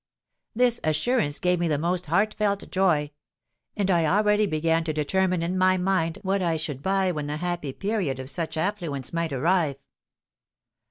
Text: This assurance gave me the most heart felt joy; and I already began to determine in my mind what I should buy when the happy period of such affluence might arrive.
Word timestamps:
This 0.55 0.79
assurance 0.83 1.37
gave 1.37 1.59
me 1.59 1.67
the 1.67 1.77
most 1.77 2.07
heart 2.07 2.33
felt 2.33 2.71
joy; 2.71 3.11
and 3.77 3.91
I 3.91 4.07
already 4.07 4.47
began 4.47 4.83
to 4.85 4.93
determine 4.93 5.43
in 5.43 5.55
my 5.59 5.77
mind 5.77 6.17
what 6.23 6.41
I 6.41 6.57
should 6.57 6.81
buy 6.81 7.11
when 7.11 7.27
the 7.27 7.37
happy 7.37 7.71
period 7.71 8.19
of 8.19 8.27
such 8.31 8.57
affluence 8.57 9.13
might 9.13 9.31
arrive. 9.31 9.75